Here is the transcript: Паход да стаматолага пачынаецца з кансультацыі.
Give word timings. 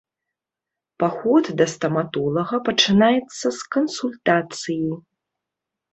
Паход 1.03 1.45
да 1.59 1.67
стаматолага 1.75 2.57
пачынаецца 2.69 3.45
з 3.59 3.71
кансультацыі. 3.77 4.83